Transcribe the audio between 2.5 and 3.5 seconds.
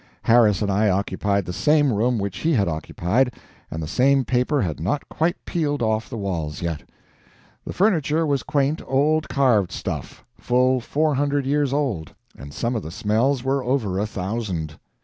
had occupied